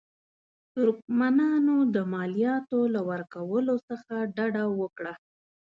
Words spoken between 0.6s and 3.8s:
ترکمنانو د مالیاتو له ورکولو